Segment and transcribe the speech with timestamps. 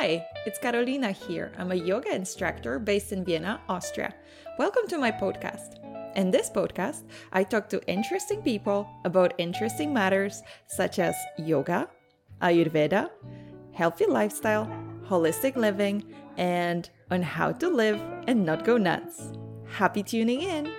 [0.00, 1.50] Hi, it's Karolina here.
[1.58, 4.14] I'm a yoga instructor based in Vienna, Austria.
[4.56, 5.74] Welcome to my podcast.
[6.14, 11.88] In this podcast, I talk to interesting people about interesting matters such as yoga,
[12.40, 13.10] Ayurveda,
[13.72, 14.70] healthy lifestyle,
[15.04, 16.04] holistic living,
[16.36, 19.32] and on how to live and not go nuts.
[19.66, 20.72] Happy tuning in!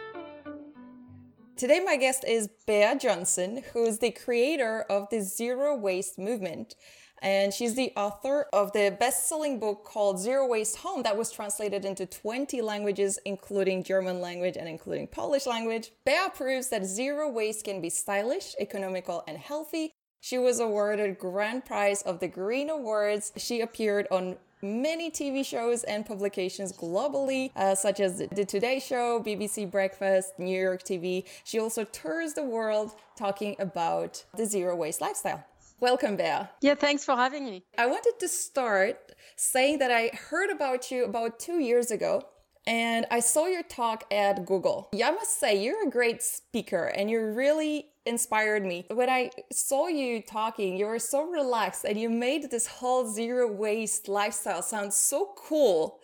[1.57, 6.73] Today, my guest is Bea Johnson, who is the creator of the Zero Waste Movement.
[7.21, 11.31] And she's the author of the best selling book called Zero Waste Home that was
[11.31, 15.91] translated into 20 languages, including German language and including Polish language.
[16.05, 19.91] Bea proves that zero waste can be stylish, economical, and healthy.
[20.21, 23.31] She was awarded grand prize of the Green Awards.
[23.37, 29.21] She appeared on many TV shows and publications globally, uh, such as The Today Show,
[29.23, 31.23] BBC Breakfast, New York TV.
[31.43, 35.45] She also tours the world talking about the zero waste lifestyle.
[35.81, 36.41] Welcome, Bea.
[36.61, 37.63] Yeah, thanks for having me.
[37.77, 42.25] I wanted to start saying that I heard about you about two years ago
[42.67, 44.89] and I saw your talk at Google.
[44.91, 48.87] Yeah, I must say, you're a great speaker and you really inspired me.
[48.91, 53.49] When I saw you talking, you were so relaxed and you made this whole zero
[53.49, 56.01] waste lifestyle sound so cool.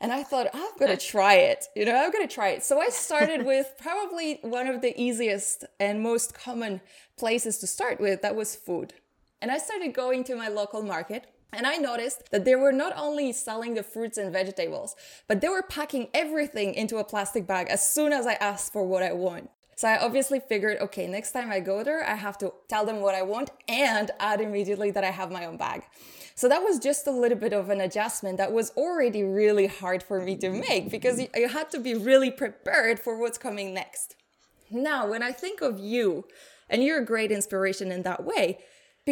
[0.00, 1.66] And I thought, I'm going to try it.
[1.76, 2.64] You know, I'm going to try it.
[2.64, 6.80] So I started with probably one of the easiest and most common
[7.18, 8.94] places to start with that was food.
[9.40, 12.92] And I started going to my local market and I noticed that they were not
[12.96, 14.94] only selling the fruits and vegetables,
[15.26, 18.86] but they were packing everything into a plastic bag as soon as I asked for
[18.86, 19.50] what I want.
[19.74, 23.00] So I obviously figured, okay, next time I go there, I have to tell them
[23.00, 25.84] what I want and add immediately that I have my own bag.
[26.34, 30.02] So that was just a little bit of an adjustment that was already really hard
[30.02, 34.16] for me to make because you had to be really prepared for what's coming next.
[34.70, 36.26] Now, when I think of you,
[36.68, 38.58] and you're a great inspiration in that way,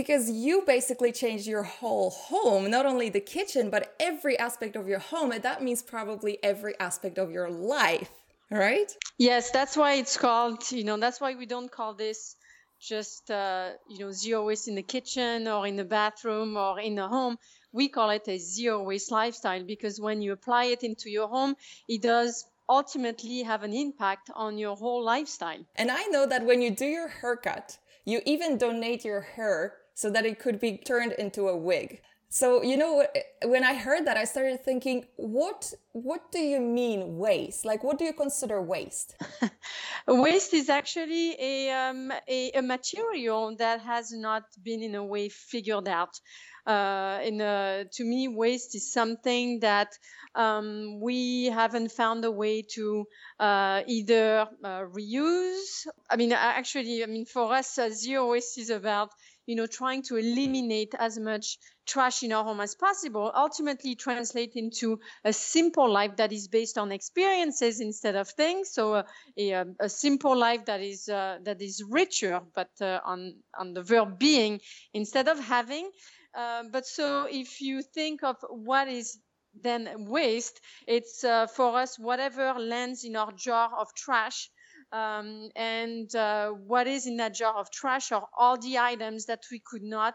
[0.01, 4.87] because you basically changed your whole home, not only the kitchen, but every aspect of
[4.87, 5.33] your home.
[5.33, 8.11] And that means probably every aspect of your life,
[8.49, 8.91] right?
[9.19, 12.37] Yes, that's why it's called, you know, that's why we don't call this
[12.81, 16.95] just, uh, you know, zero waste in the kitchen or in the bathroom or in
[16.95, 17.37] the home.
[17.73, 21.57] We call it a zero waste lifestyle because when you apply it into your home,
[21.89, 25.65] it does ultimately have an impact on your whole lifestyle.
[25.75, 30.09] And I know that when you do your haircut, you even donate your hair so
[30.09, 32.01] that it could be turned into a wig.
[32.29, 33.05] So, you know,
[33.45, 37.65] when I heard that, I started thinking, what, what do you mean waste?
[37.65, 39.17] Like, what do you consider waste?
[40.07, 45.31] waste is actually a, um, a, a, material that has not been in a way
[45.31, 46.21] figured out.
[46.65, 49.89] Uh, in a, to me, waste is something that
[50.37, 53.05] um, we haven't found a way to
[53.41, 55.89] uh, either uh, reuse.
[56.09, 59.11] I mean, actually, I mean, for us, uh, zero waste is about
[59.49, 64.53] you know trying to eliminate as much trash in our home as possible ultimately translate
[64.57, 68.71] into a simple life that is based on experiences instead of things.
[68.71, 69.03] So uh,
[69.39, 73.73] a, um, a, simple life that is uh, that is richer but uh, on on
[73.73, 74.61] the verb being
[74.93, 75.91] instead of having.
[76.35, 79.19] Uh, but so if you think of what is
[79.63, 84.51] then waste it's uh, for us whatever lands in our jar of trash
[84.93, 89.43] um, and uh, what is in that jar of trash are all the items that
[89.51, 90.15] we could not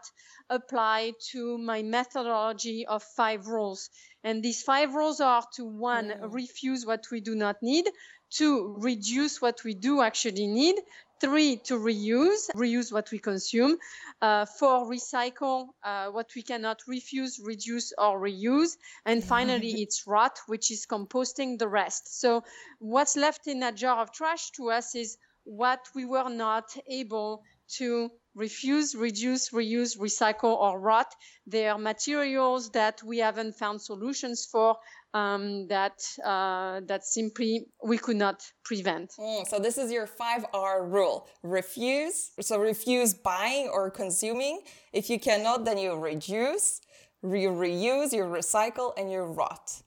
[0.49, 3.89] apply to my methodology of five rules.
[4.23, 6.33] And these five rules are to one, mm.
[6.33, 7.85] refuse what we do not need,
[8.31, 10.75] two, reduce what we do actually need,
[11.23, 13.77] three to reuse reuse what we consume.
[14.21, 18.75] Uh, four recycle uh, what we cannot refuse reduce or reuse.
[19.05, 22.19] And finally it's rot which is composting the rest.
[22.19, 22.43] So
[22.79, 27.43] what's left in that jar of trash to us is what we were not able
[27.77, 31.07] to refuse, reduce, reuse, recycle, or rot.
[31.45, 34.77] They are materials that we haven't found solutions for
[35.13, 39.11] um, that uh, that simply we could not prevent.
[39.19, 42.31] Mm, so this is your five R rule: refuse.
[42.41, 44.61] So refuse buying or consuming.
[44.91, 46.81] If you cannot, then you reduce,
[47.21, 49.81] you reuse, you recycle, and you rot.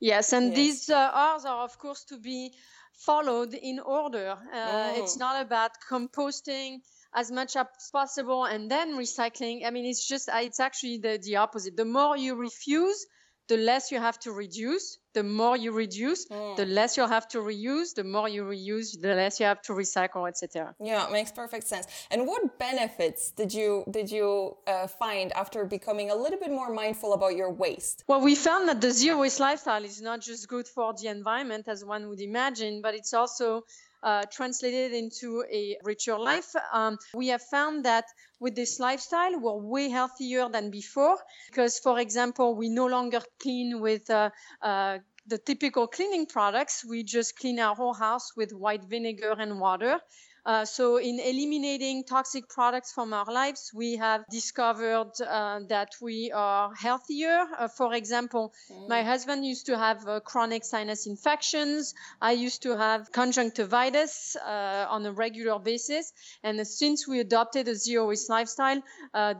[0.00, 0.56] Yes, and yes.
[0.56, 2.52] these uh, R's are of course to be
[2.92, 4.36] followed in order.
[4.52, 4.98] Uh, mm.
[4.98, 6.80] It's not about composting
[7.16, 9.66] as much as possible and then recycling.
[9.66, 11.76] I mean, it's just, it's actually the, the opposite.
[11.76, 13.06] The more you refuse,
[13.48, 14.98] the less you have to reduce.
[15.14, 16.56] The more you reduce, mm.
[16.56, 17.94] the less you'll have to reuse.
[17.94, 20.74] The more you reuse, the less you have to recycle, etc.
[20.78, 21.86] Yeah, makes perfect sense.
[22.10, 26.70] And what benefits did you did you uh, find after becoming a little bit more
[26.70, 28.04] mindful about your waste?
[28.06, 31.66] Well, we found that the zero waste lifestyle is not just good for the environment,
[31.66, 33.62] as one would imagine, but it's also
[34.02, 36.54] uh, translated into a richer life.
[36.72, 38.04] Um, we have found that
[38.40, 43.80] with this lifestyle, we're way healthier than before because, for example, we no longer clean
[43.80, 44.30] with uh,
[44.62, 46.84] uh, the typical cleaning products.
[46.84, 49.98] We just clean our whole house with white vinegar and water.
[50.46, 56.30] Uh, so in eliminating toxic products from our lives, we have discovered uh, that we
[56.32, 57.48] are healthier.
[57.58, 58.88] Uh, for example, mm.
[58.88, 61.94] my husband used to have uh, chronic sinus infections.
[62.22, 66.12] I used to have conjunctivitis uh, on a regular basis.
[66.44, 68.80] And since we adopted a zero waste lifestyle,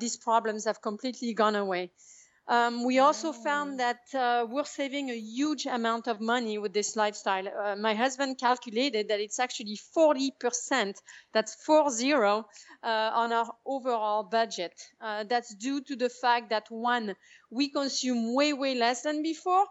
[0.00, 1.93] these problems have completely gone away.
[2.48, 6.94] Um, we also found that uh, we're saving a huge amount of money with this
[6.94, 7.48] lifestyle.
[7.48, 10.94] Uh, my husband calculated that it's actually 40%,
[11.32, 12.43] that's 40, uh,
[12.84, 14.72] on our overall budget.
[15.00, 17.16] Uh, that's due to the fact that one,
[17.50, 19.64] we consume way, way less than before.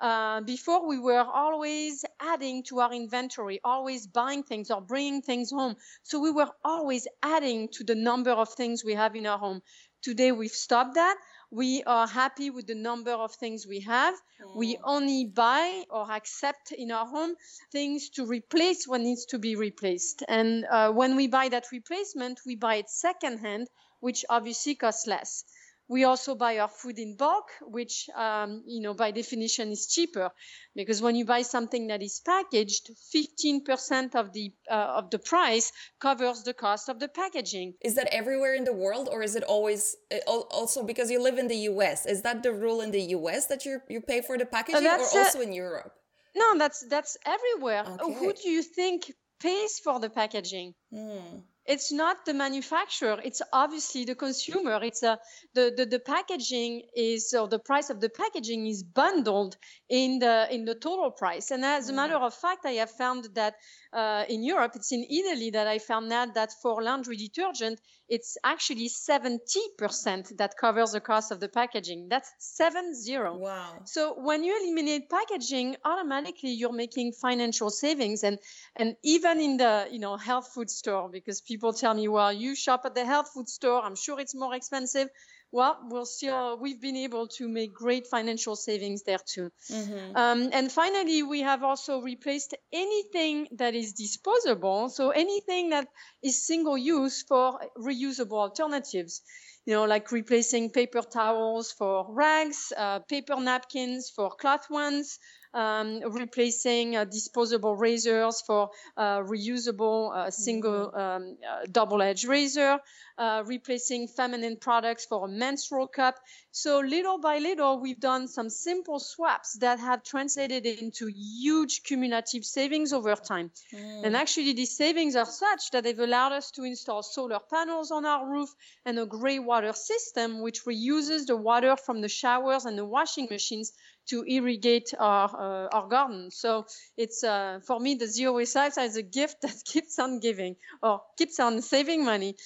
[0.00, 5.52] Uh, before we were always adding to our inventory, always buying things or bringing things
[5.52, 5.76] home.
[6.02, 9.62] So we were always adding to the number of things we have in our home.
[10.02, 11.16] Today we've stopped that
[11.50, 14.14] we are happy with the number of things we have.
[14.14, 14.56] Mm.
[14.56, 17.34] We only buy or accept in our home
[17.72, 20.22] things to replace what needs to be replaced.
[20.28, 23.68] And uh, when we buy that replacement, we buy it secondhand,
[24.00, 25.44] which obviously costs less.
[25.88, 30.30] We also buy our food in bulk, which, um, you know, by definition is cheaper
[30.74, 35.72] because when you buy something that is packaged, 15% of the, uh, of the price
[36.00, 37.74] covers the cost of the packaging.
[37.82, 41.38] Is that everywhere in the world or is it always uh, also because you live
[41.38, 42.04] in the US?
[42.04, 44.98] Is that the rule in the US that you, you pay for the packaging uh,
[44.98, 45.92] or also in Europe?
[46.34, 47.84] No, that's, that's everywhere.
[47.86, 48.12] Okay.
[48.12, 50.74] Who do you think pays for the packaging?
[50.92, 51.38] Hmm
[51.68, 55.18] it's not the manufacturer it's obviously the consumer it's a,
[55.54, 59.56] the, the the packaging is or the price of the packaging is bundled
[59.88, 61.96] in the in the total price and as a mm.
[61.96, 63.54] matter of fact i have found that
[63.96, 68.38] uh, in Europe, it's in Italy that I found out that for laundry detergent, it's
[68.44, 72.08] actually 70% that covers the cost of the packaging.
[72.08, 73.36] That's seven zero.
[73.36, 73.80] Wow.
[73.84, 78.22] So when you eliminate packaging, automatically you're making financial savings.
[78.22, 78.38] And,
[78.76, 82.54] and even in the, you know, health food store, because people tell me, well, you
[82.54, 83.82] shop at the health food store.
[83.82, 85.08] I'm sure it's more expensive
[85.52, 89.50] well, we'll still we've been able to make great financial savings there too.
[89.70, 90.16] Mm-hmm.
[90.16, 95.88] Um, and finally, we have also replaced anything that is disposable, so anything that
[96.22, 99.22] is single use for reusable alternatives.
[99.64, 105.18] You know, like replacing paper towels for rags, uh, paper napkins for cloth ones,
[105.56, 111.00] um, replacing uh, disposable razors for uh, reusable uh, single mm-hmm.
[111.00, 112.78] um, uh, double-edged razor,
[113.16, 116.16] uh, replacing feminine products for a menstrual cup.
[116.50, 122.44] So little by little, we've done some simple swaps that have translated into huge cumulative
[122.44, 123.50] savings over time.
[123.74, 124.04] Mm.
[124.04, 128.04] And actually, these savings are such that they've allowed us to install solar panels on
[128.04, 128.50] our roof
[128.84, 133.26] and a gray water system, which reuses the water from the showers and the washing
[133.30, 133.72] machines
[134.08, 136.30] to irrigate our uh, our garden.
[136.30, 136.66] So
[136.96, 140.56] it's uh, for me the zero waste lifestyle is a gift that keeps on giving
[140.82, 142.36] or keeps on saving money.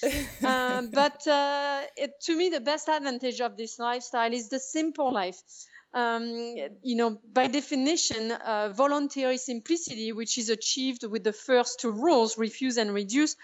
[0.43, 5.11] uh, but uh, it, to me, the best advantage of this lifestyle is the simple
[5.11, 5.41] life.
[5.93, 11.91] Um, you know, by definition, uh, voluntary simplicity, which is achieved with the first two
[11.91, 13.35] rules, refuse and reduce,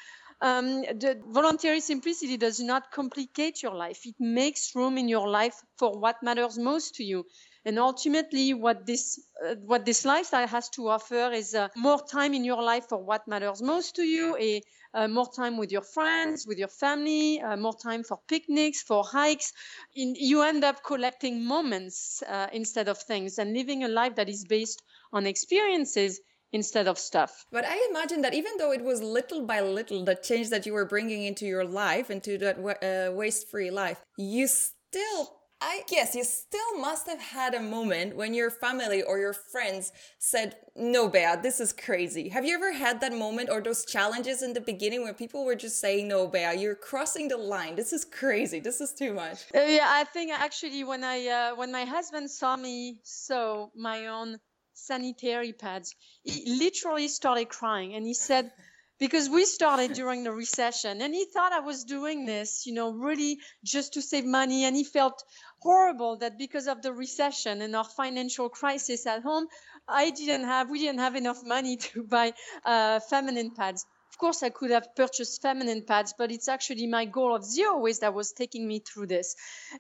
[0.42, 4.06] um, the voluntary simplicity does not complicate your life.
[4.06, 7.26] It makes room in your life for what matters most to you.
[7.66, 12.34] And ultimately, what this uh, what this lifestyle has to offer is uh, more time
[12.34, 14.62] in your life for what matters most to you, a
[14.94, 19.04] uh, more time with your friends, with your family, uh, more time for picnics, for
[19.04, 19.54] hikes.
[19.96, 24.30] In, you end up collecting moments uh, instead of things and living a life that
[24.30, 24.82] is based
[25.14, 26.20] on experiences
[26.52, 27.46] instead of stuff.
[27.52, 30.74] But I imagine that even though it was little by little the change that you
[30.74, 36.14] were bringing into your life, into that uh, waste free life, you still I guess
[36.14, 41.10] you still must have had a moment when your family or your friends said, No,
[41.10, 42.30] Bea, this is crazy.
[42.30, 45.56] Have you ever had that moment or those challenges in the beginning where people were
[45.56, 47.76] just saying, No, Bea, you're crossing the line.
[47.76, 48.60] This is crazy.
[48.60, 49.46] This is too much.
[49.56, 54.08] Uh, yeah, I think actually when I uh, when my husband saw me sew my
[54.08, 54.38] own
[54.76, 58.52] sanitary pads, he literally started crying and he said,
[59.00, 62.92] because we started during the recession and he thought I was doing this, you know,
[62.92, 64.66] really just to save money.
[64.66, 65.24] And he felt
[65.62, 69.48] horrible that because of the recession and our financial crisis at home,
[69.88, 72.34] I didn't have, we didn't have enough money to buy
[72.66, 73.86] uh, feminine pads.
[74.18, 77.78] Of course, I could have purchased feminine pads, but it's actually my goal of zero
[77.78, 79.36] waste that was taking me through this.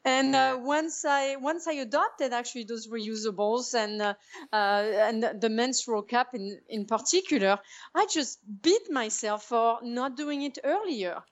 [0.06, 4.14] And uh, once I once I adopted actually those reusables and uh,
[4.54, 7.58] uh, and the menstrual cup in in particular,
[7.96, 11.24] I just beat myself for not doing it earlier.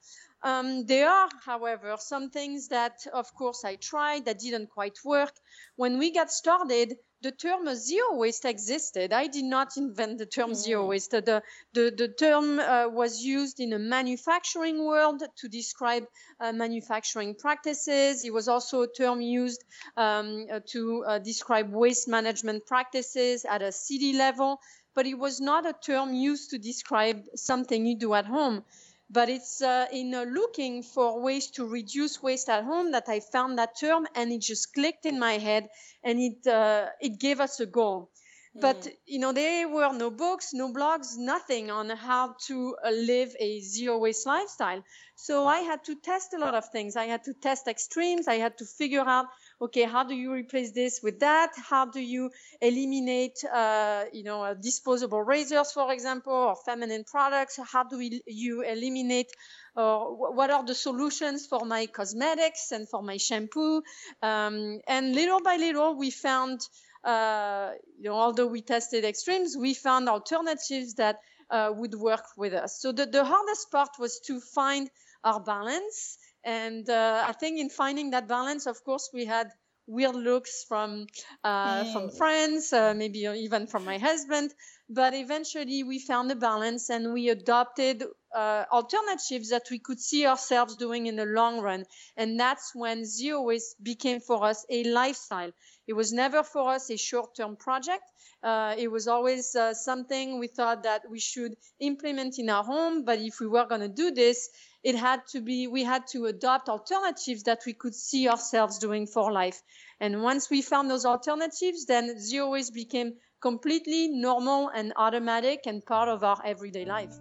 [0.46, 5.34] Um, there are, however, some things that, of course, I tried that didn't quite work.
[5.76, 9.12] When we got started, the term zero waste existed.
[9.12, 10.56] I did not invent the term mm.
[10.56, 11.10] zero waste.
[11.10, 11.42] The,
[11.74, 16.06] the, the term uh, was used in a manufacturing world to describe
[16.40, 18.24] uh, manufacturing practices.
[18.24, 19.64] It was also a term used
[19.98, 24.60] um, uh, to uh, describe waste management practices at a city level,
[24.94, 28.64] but it was not a term used to describe something you do at home
[29.10, 33.20] but it's uh, in uh, looking for ways to reduce waste at home that I
[33.20, 35.70] found that term and it just clicked in my head
[36.04, 38.10] and it uh, it gave us a goal.
[38.58, 43.36] But you know there were no books, no blogs, nothing on how to uh, live
[43.38, 44.82] a zero waste lifestyle.
[45.16, 46.96] So I had to test a lot of things.
[46.96, 48.30] I had to test extremes.
[48.30, 49.26] I had to figure out
[49.62, 51.52] okay, how do you replace this with that?
[51.58, 52.32] How do you
[52.62, 57.60] eliminate, uh, you know, uh, disposable razors, for example, or feminine products?
[57.72, 59.32] How do we, you eliminate
[59.76, 63.82] or uh, what are the solutions for my cosmetics and for my shampoo?
[64.22, 66.62] Um, and little by little, we found,
[67.04, 71.20] uh, you know, although we tested extremes, we found alternatives that
[71.50, 72.80] uh, would work with us.
[72.80, 74.90] So the, the hardest part was to find
[75.24, 79.52] our balance and uh, I think in finding that balance, of course, we had
[79.88, 81.06] weird looks from
[81.44, 81.94] uh, mm.
[81.94, 84.54] from friends, uh, maybe even from my husband.
[84.88, 88.04] But eventually, we found a balance, and we adopted
[88.36, 91.86] uh, alternatives that we could see ourselves doing in the long run.
[92.16, 95.52] And that's when zero waste became for us a lifestyle.
[95.88, 98.04] It was never for us a short-term project.
[98.44, 103.06] Uh, it was always uh, something we thought that we should implement in our home.
[103.06, 104.50] But if we were going to do this,
[104.86, 109.08] it had to be, we had to adopt alternatives that we could see ourselves doing
[109.08, 109.64] for life.
[110.00, 115.84] And once we found those alternatives, then zero waste became completely normal and automatic and
[115.84, 117.16] part of our everyday life.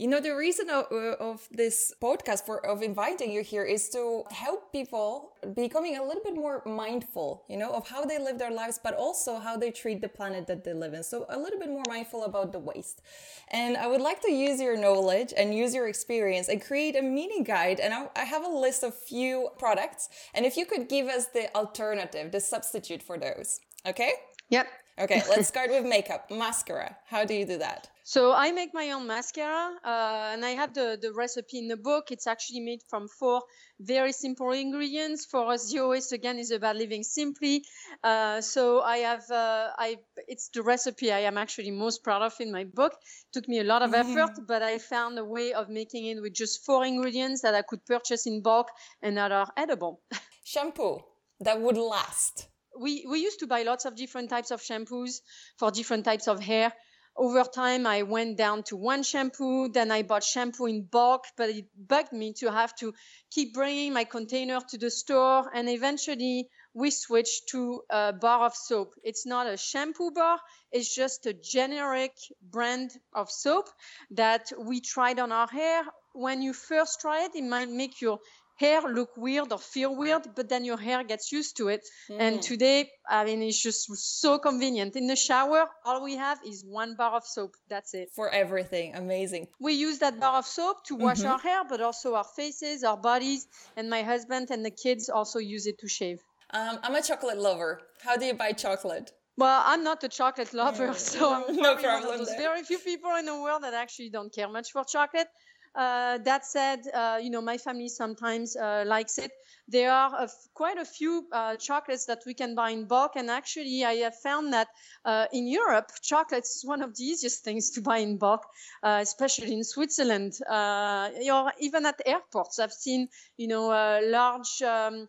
[0.00, 4.24] You know, the reason of, of, this podcast for of inviting you here is to
[4.30, 8.50] help people becoming a little bit more mindful, you know, of how they live their
[8.50, 11.02] lives, but also how they treat the planet that they live in.
[11.02, 13.02] So a little bit more mindful about the waste.
[13.48, 17.02] And I would like to use your knowledge and use your experience and create a
[17.02, 17.78] mini guide.
[17.78, 20.08] And I, I have a list of few products.
[20.32, 23.60] And if you could give us the alternative, the substitute for those.
[23.84, 24.14] Okay?
[24.48, 24.66] Yep.
[24.98, 26.30] Okay, let's start with makeup.
[26.30, 26.96] Mascara.
[27.04, 27.90] How do you do that?
[28.10, 31.76] So I make my own mascara, uh, and I have the, the recipe in the
[31.76, 32.10] book.
[32.10, 33.42] It's actually made from four
[33.78, 35.26] very simple ingredients.
[35.26, 37.64] For us, zero waste again is about living simply.
[38.02, 42.34] Uh, so I have, uh, I it's the recipe I am actually most proud of
[42.40, 42.94] in my book.
[42.94, 44.18] It took me a lot of mm-hmm.
[44.18, 47.62] effort, but I found a way of making it with just four ingredients that I
[47.62, 50.00] could purchase in bulk and that are edible.
[50.42, 50.98] Shampoo
[51.38, 52.48] that would last.
[52.76, 55.20] We we used to buy lots of different types of shampoos
[55.58, 56.72] for different types of hair
[57.20, 61.50] over time i went down to one shampoo then i bought shampoo in bulk but
[61.50, 62.94] it bugged me to have to
[63.30, 68.54] keep bringing my container to the store and eventually we switched to a bar of
[68.54, 68.94] soap.
[69.02, 70.38] It's not a shampoo bar
[70.72, 73.68] it's just a generic brand of soap
[74.12, 75.82] that we tried on our hair.
[76.12, 78.18] When you first try it it might make your
[78.60, 81.82] hair look weird or feel weird, but then your hair gets used to it.
[82.10, 82.20] Mm.
[82.24, 83.80] And today, I mean, it's just
[84.22, 84.96] so convenient.
[84.96, 87.52] In the shower, all we have is one bar of soap.
[87.68, 88.08] That's it.
[88.14, 88.94] For everything.
[88.94, 89.48] Amazing.
[89.58, 91.32] We use that bar of soap to wash mm-hmm.
[91.32, 93.46] our hair, but also our faces, our bodies.
[93.76, 96.20] And my husband and the kids also use it to shave.
[96.52, 97.80] Um, I'm a chocolate lover.
[98.04, 99.12] How do you buy chocolate?
[99.36, 102.16] Well, I'm not a chocolate lover, so I'm no problem.
[102.18, 105.28] There's very few people in the world that actually don't care much for chocolate.
[105.74, 109.30] Uh, that said, uh, you know, my family sometimes uh, likes it.
[109.68, 113.12] There are a f- quite a few uh, chocolates that we can buy in bulk,
[113.14, 114.68] and actually, I have found that
[115.04, 118.44] uh, in Europe, chocolates is one of the easiest things to buy in bulk,
[118.82, 120.34] uh, especially in Switzerland.
[120.48, 123.68] or even at airports, I've seen, you know,
[124.02, 125.06] large, um,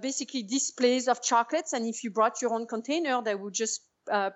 [0.00, 3.80] basically displays of chocolates, and if you brought your own container, they would just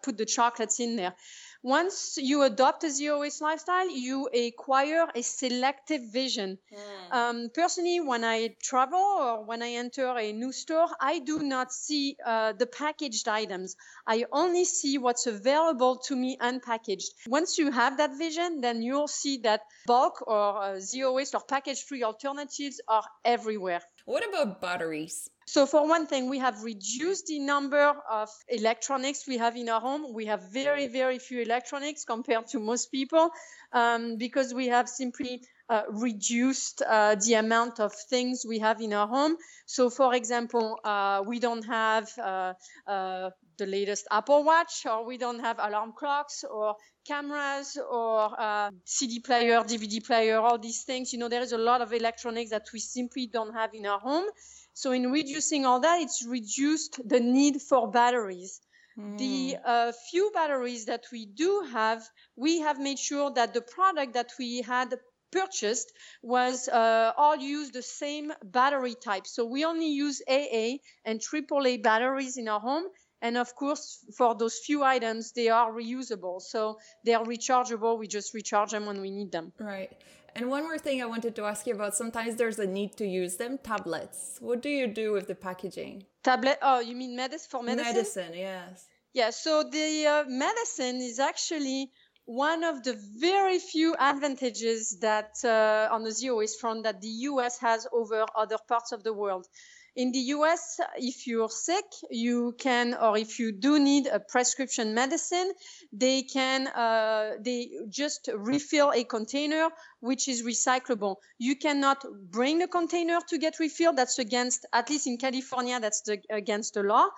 [0.03, 1.15] put the chocolates in there.
[1.62, 6.59] Once you adopt a zero waste lifestyle, you acquire a selective vision.
[6.73, 7.14] Mm.
[7.14, 11.71] Um, personally, when I travel or when I enter a new store, I do not
[11.71, 13.76] see uh, the packaged items.
[14.07, 17.11] I only see what's available to me unpackaged.
[17.26, 21.43] Once you have that vision, then you'll see that bulk or uh, zero waste or
[21.47, 23.83] package free alternatives are everywhere.
[24.04, 25.28] What about batteries?
[25.47, 29.80] So for one thing, we have reduced the number of electronics we have in our
[29.80, 30.14] home.
[30.14, 33.30] We have very, very few electronics compared to most people
[33.73, 38.92] um, because we have simply uh, reduced uh, the amount of things we have in
[38.92, 39.37] our home.
[39.66, 42.54] So for example, uh, we don't have uh,
[42.87, 46.76] uh, the latest Apple Watch or we don't have alarm clocks or
[47.11, 51.12] cameras or uh, CD player, DVD player, all these things.
[51.12, 53.99] You know, there is a lot of electronics that we simply don't have in our
[53.99, 54.26] home.
[54.75, 58.61] So in reducing all that, it's reduced the need for batteries.
[58.99, 59.19] Mm.
[59.19, 62.02] The uh, few batteries that we do have,
[62.37, 64.95] we have made sure that the product that we had
[65.33, 69.26] purchased was uh, all use the same battery type.
[69.26, 72.85] So we only use AA and AAA batteries in our home.
[73.23, 76.41] And of course, for those few items, they are reusable.
[76.41, 77.99] So they are rechargeable.
[77.99, 79.53] We just recharge them when we need them.
[79.59, 79.93] Right.
[80.35, 83.07] And one more thing I wanted to ask you about sometimes there's a need to
[83.07, 84.39] use them tablets.
[84.41, 86.05] What do you do with the packaging?
[86.23, 86.59] Tablet?
[86.62, 87.95] Oh, you mean medicine for medicine?
[87.95, 88.87] Medicine, yes.
[89.12, 91.91] Yeah, so the uh, medicine is actually
[92.31, 97.09] one of the very few advantages that uh, on the zero waste front that the
[97.31, 99.49] US has over other parts of the world.
[99.97, 104.95] In the US, if you're sick, you can, or if you do need a prescription
[104.95, 105.51] medicine,
[105.93, 109.69] they can, uh, they just refill a container
[109.99, 111.17] which is recyclable.
[111.39, 113.97] You cannot bring the container to get refilled.
[113.97, 117.09] That's against, at least in California, that's the, against the law.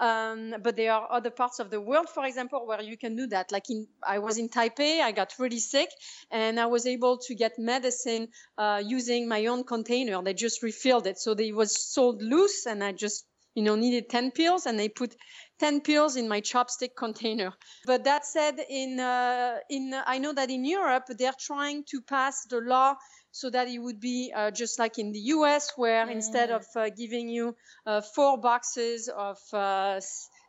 [0.00, 3.26] Um, but there are other parts of the world, for example, where you can do
[3.28, 3.50] that.
[3.50, 5.88] Like in, I was in Taipei, I got really sick,
[6.30, 10.22] and I was able to get medicine uh, using my own container.
[10.22, 14.08] They just refilled it, so they was sold loose, and I just you know needed
[14.08, 15.16] 10 pills and they put
[15.58, 17.52] 10 pills in my chopstick container
[17.86, 22.44] but that said in uh, in i know that in europe they're trying to pass
[22.46, 22.94] the law
[23.30, 26.12] so that it would be uh, just like in the US, where mm.
[26.12, 27.54] instead of uh, giving you
[27.86, 30.00] uh, four boxes of uh,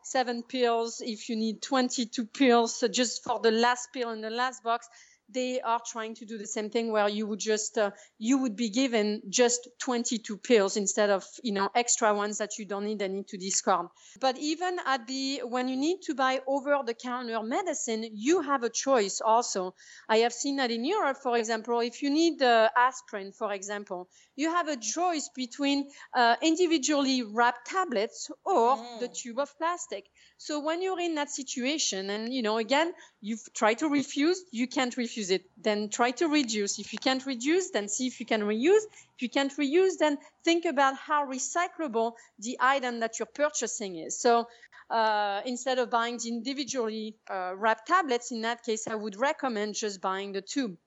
[0.04, 4.64] seven pills, if you need 22 pills just for the last pill in the last
[4.64, 4.88] box,
[5.34, 8.56] they are trying to do the same thing where you would just uh, you would
[8.56, 13.02] be given just 22 pills instead of you know extra ones that you don't need
[13.02, 13.88] and need to discard.
[14.20, 18.64] But even at the when you need to buy over the counter medicine you have
[18.64, 19.76] a choice also.
[20.08, 24.10] I have seen that in europe for example if you need uh, aspirin for example
[24.36, 29.00] you have a choice between uh, individually wrapped tablets or mm.
[29.00, 30.06] the tube of plastic
[30.42, 34.68] so when you're in that situation and you know again you've tried to refuse you
[34.68, 38.26] can't refuse it then try to reduce if you can't reduce then see if you
[38.26, 43.34] can reuse if you can't reuse then think about how recyclable the item that you're
[43.36, 44.48] purchasing is so
[44.90, 49.76] uh, instead of buying the individually uh, wrapped tablets in that case i would recommend
[49.76, 50.78] just buying the tube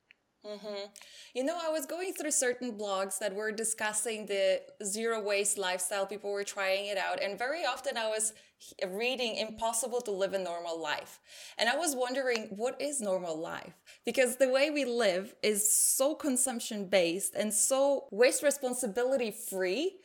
[0.44, 0.86] Mm-hmm.
[1.34, 6.04] You know, I was going through certain blogs that were discussing the zero waste lifestyle.
[6.04, 7.22] People were trying it out.
[7.22, 8.32] And very often I was
[8.88, 11.20] reading Impossible to Live a Normal Life.
[11.58, 13.74] And I was wondering, what is normal life?
[14.04, 19.96] Because the way we live is so consumption based and so waste responsibility free.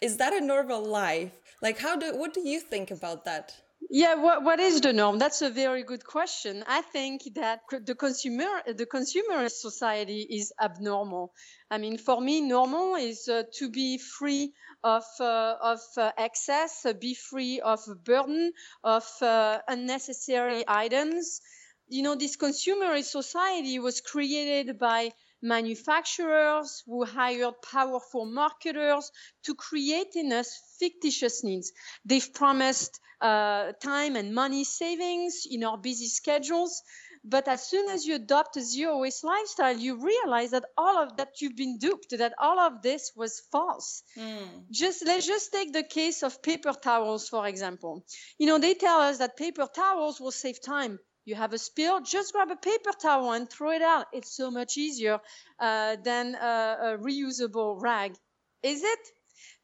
[0.00, 1.32] Is that a normal life?
[1.62, 3.54] Like, how do, what do you think about that?
[3.90, 5.18] Yeah, what, what is the norm?
[5.18, 6.64] That's a very good question.
[6.66, 11.32] I think that the consumer, the consumer society is abnormal.
[11.70, 16.84] I mean, for me, normal is uh, to be free of uh, of uh, excess,
[16.84, 21.40] uh, be free of burden, of uh, unnecessary items.
[21.88, 25.12] You know, this consumerist society was created by
[25.44, 29.12] manufacturers who hired powerful marketers
[29.44, 31.72] to create in us fictitious needs.
[32.04, 36.82] They've promised uh, time and money savings in our busy schedules.
[37.26, 41.16] But as soon as you adopt a zero waste lifestyle, you realize that all of
[41.16, 44.02] that you've been duped, that all of this was false.
[44.18, 44.64] Mm.
[44.70, 48.04] Just let's just take the case of paper towels, for example.
[48.38, 50.98] You know, they tell us that paper towels will save time.
[51.24, 54.06] You have a spill, just grab a paper towel and throw it out.
[54.12, 55.20] It's so much easier
[55.58, 58.14] uh, than a, a reusable rag.
[58.62, 58.98] Is it?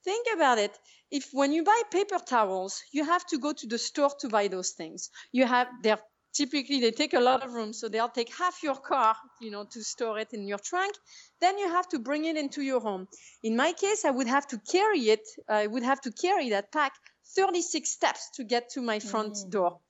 [0.05, 0.79] Think about it.
[1.11, 4.49] If when you buy paper towels, you have to go to the store to buy
[4.49, 5.11] those things.
[5.33, 5.99] You have they're
[6.33, 9.65] typically they take a lot of room so they'll take half your car you know
[9.65, 10.95] to store it in your trunk
[11.41, 13.09] then you have to bring it into your home
[13.43, 16.71] in my case i would have to carry it i would have to carry that
[16.71, 16.93] pack
[17.37, 19.51] 36 steps to get to my front mm.
[19.51, 19.81] door.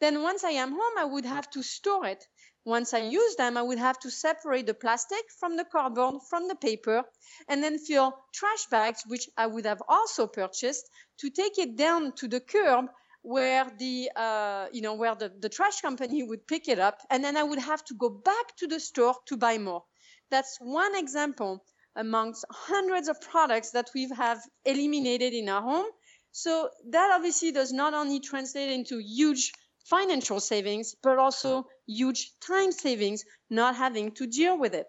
[0.00, 2.24] Then once i am home i would have to store it.
[2.64, 6.48] Once i use them i would have to separate the plastic from the cardboard from
[6.48, 7.04] the paper
[7.48, 12.12] and then fill trash bags which i would have also purchased to take it down
[12.12, 12.86] to the curb
[13.22, 17.22] where the uh, you know where the, the trash company would pick it up and
[17.24, 19.84] then i would have to go back to the store to buy more.
[20.30, 21.64] That's one example
[21.96, 25.86] amongst hundreds of products that we have eliminated in our home
[26.32, 29.52] so that obviously does not only translate into huge
[29.84, 34.86] financial savings but also huge time savings not having to deal with it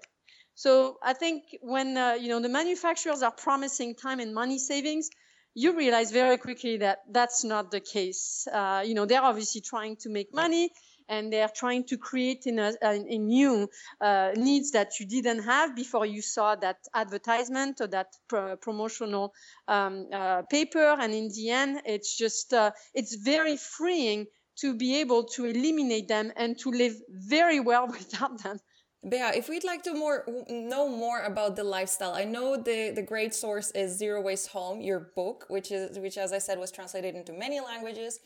[0.55, 5.09] so i think when uh, you know the manufacturers are promising time and money savings
[5.53, 8.47] you realize very quickly that that's not the case.
[8.51, 10.71] Uh, you know, they're obviously trying to make money
[11.09, 13.67] and they're trying to create in a, a, a new
[13.99, 19.33] uh, needs that you didn't have before you saw that advertisement or that pro- promotional
[19.67, 20.95] um, uh, paper.
[20.99, 24.27] And in the end, it's just, uh, it's very freeing
[24.61, 28.59] to be able to eliminate them and to live very well without them.
[29.07, 33.01] Bea, if we'd like to more know more about the lifestyle, I know the the
[33.01, 36.71] great source is Zero Waste Home, your book, which is which, as I said, was
[36.71, 38.19] translated into many languages.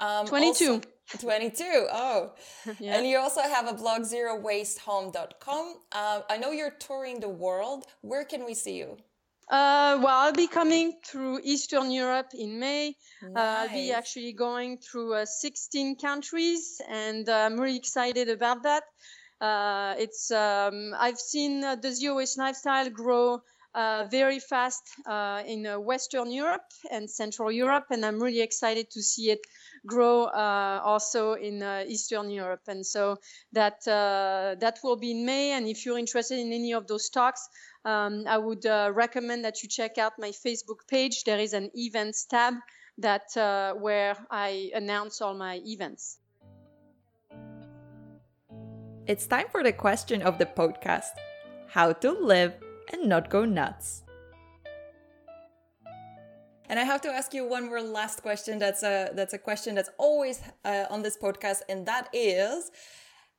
[0.00, 0.72] Um, 22.
[0.72, 0.82] Also,
[1.20, 1.86] 22.
[1.92, 2.32] Oh.
[2.80, 2.96] yeah.
[2.96, 5.74] And you also have a blog, zero zerowastehome.com.
[5.92, 7.84] Uh, I know you're touring the world.
[8.00, 8.96] Where can we see you?
[9.48, 12.96] Uh, well, I'll be coming through Eastern Europe in May.
[13.22, 13.36] Nice.
[13.36, 18.62] Uh, I'll be actually going through uh, 16 countries, and uh, I'm really excited about
[18.62, 18.84] that.
[19.44, 23.42] Uh, it's um, I've seen uh, the zero waste lifestyle grow
[23.74, 28.90] uh, very fast uh, in uh, Western Europe and Central Europe, and I'm really excited
[28.92, 29.40] to see it
[29.84, 32.62] grow uh, also in Eastern Europe.
[32.68, 33.18] And so
[33.52, 35.50] that that will be in May.
[35.50, 37.46] And if you're interested in any of those talks,
[37.84, 41.24] um, I would recommend that you check out my Facebook page.
[41.24, 42.54] There is an events tab
[42.96, 43.26] that
[43.78, 46.18] where I announce all my events.
[49.06, 51.12] It's time for the question of the podcast
[51.68, 52.54] How to live
[52.90, 54.02] and not go nuts.
[56.70, 58.58] And I have to ask you one more last question.
[58.58, 62.70] That's a that's a question that's always uh, on this podcast, and that is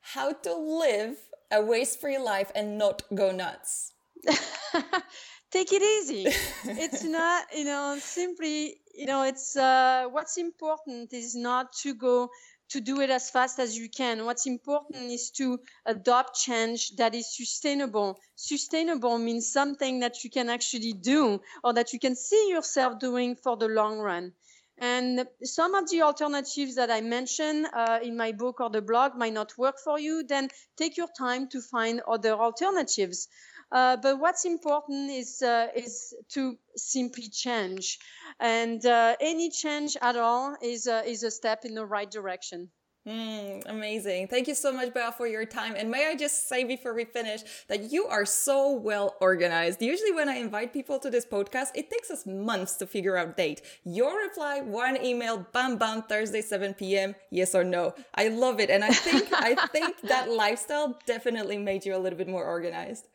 [0.01, 1.17] how to live
[1.51, 3.93] a waste-free life and not go nuts.
[5.51, 6.25] Take it easy.
[6.65, 12.29] it's not, you know, simply, you know, it's uh, what's important is not to go
[12.69, 14.25] to do it as fast as you can.
[14.25, 18.19] What's important is to adopt change that is sustainable.
[18.35, 23.35] Sustainable means something that you can actually do or that you can see yourself doing
[23.35, 24.33] for the long run.
[24.77, 29.15] And some of the alternatives that I mentioned uh, in my book or the blog
[29.15, 33.29] might not work for you, then take your time to find other alternatives.
[33.75, 37.99] Uh, but what's important is uh, is to simply change,
[38.39, 42.69] and uh, any change at all is a, is a step in the right direction.
[43.05, 44.29] Mm, amazing.
[44.29, 45.75] Thank you so much, Bea, for your time.
[45.77, 49.81] And may I just say before we finish that you are so well organized.
[49.81, 53.35] Usually, when I invite people to this podcast, it takes us months to figure out
[53.35, 53.61] date.
[53.83, 57.93] Your reply, one email, bam, bam, Thursday, 7 p.m., yes or no.
[58.15, 58.69] I love it.
[58.69, 63.07] And I think, I think that lifestyle definitely made you a little bit more organized.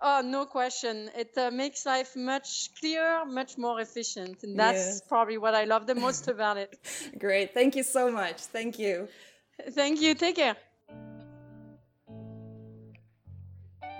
[0.00, 1.10] Oh, no question.
[1.16, 4.44] It uh, makes life much clearer, much more efficient.
[4.44, 5.00] And that's yes.
[5.08, 6.78] probably what I love the most about it.
[7.18, 7.52] Great.
[7.52, 8.36] Thank you so much.
[8.36, 9.08] Thank you.
[9.70, 10.14] Thank you.
[10.14, 10.56] Take care.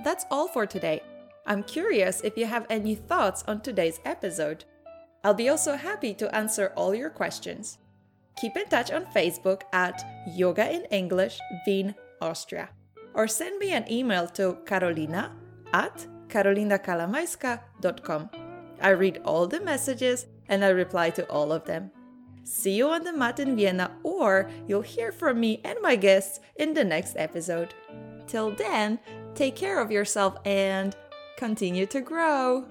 [0.05, 1.03] That's all for today.
[1.47, 4.65] I'm curious if you have any thoughts on today's episode.
[5.25, 7.79] I'll be also happy to answer all your questions.
[8.41, 12.69] Keep in touch on Facebook at Yoga in English, Wien, Austria.
[13.15, 15.33] Or send me an email to Karolina
[15.73, 18.31] at karolinakalamajska.com.
[18.81, 21.91] I read all the messages and I reply to all of them.
[22.45, 26.41] See you on the mat in Vienna, or you'll hear from me and my guests
[26.57, 27.75] in the next episode.
[28.27, 28.99] Till then,
[29.35, 30.97] take care of yourself and
[31.37, 32.65] continue to grow.